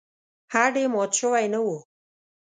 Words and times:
هډ 0.53 0.73
یې 0.81 0.87
مات 0.93 1.11
شوی 1.19 1.45
نه 1.53 1.59
و. 1.65 1.67